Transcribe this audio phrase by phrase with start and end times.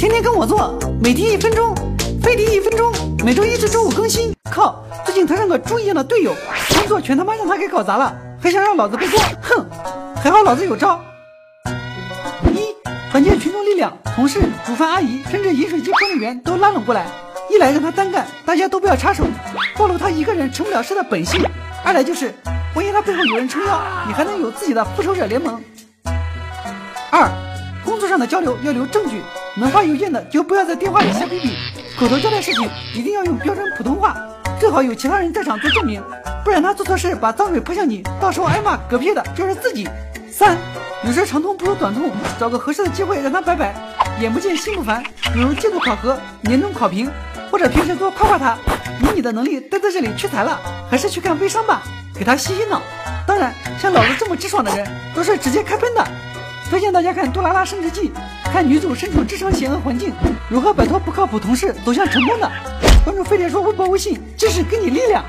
[0.00, 1.74] 天天跟我做，每天一分钟，
[2.22, 2.90] 飞碟一分钟，
[3.22, 4.32] 每周一至周五更新。
[4.50, 6.34] 靠，最近他像个猪一样的队友，
[6.74, 9.66] 工作全他妈让他给搞砸了，还想让老子背锅，哼！
[10.16, 10.98] 还好老子有招。
[12.46, 12.74] 一，
[13.12, 17.04] 团结群众力量，同事、煮饭阿姨，甚至饮水机管理员都拉拢过来。
[17.50, 19.24] 一来让他单干，大家都不要插手，
[19.76, 21.42] 暴露他一个人成不了事的本性；
[21.84, 22.34] 二来就是，
[22.74, 25.62] 万一他背后有人撑腰，你还能有自己的复仇者联盟。
[27.10, 27.28] 二，
[27.90, 29.20] 工作上的交流要留证据，
[29.56, 31.56] 能发邮件的就不要在电话里瞎逼逼，
[31.98, 34.16] 口头交代事情一定要用标准普通话，
[34.60, 36.00] 最好有其他人在场做证明，
[36.44, 39.88] 不然他做错事把脏水泼向你，到时候挨骂嗝屁的就是自己。
[40.30, 40.56] 三，
[41.04, 43.74] 有时长痛不如短痛，找个合适的机会让他拜拜，
[44.20, 45.02] 眼不见心不烦，
[45.34, 47.10] 比如季度考核、年终考评。
[47.50, 48.56] 或者平时多夸夸他，
[49.02, 50.56] 以你的能力待在这里屈才了，
[50.88, 51.82] 还是去看微商吧，
[52.14, 52.80] 给他洗洗脑。
[53.26, 56.06] 当然，像老子这么直爽的人，都是直接开喷的。
[56.70, 58.08] 推荐大家看《杜拉拉升职记》，
[58.52, 60.12] 看女主身处职场险恶环境，
[60.48, 62.48] 如何摆脱不靠谱同事，走向成功的。
[63.04, 65.24] 关注飞碟说微博微信，知识给你力量。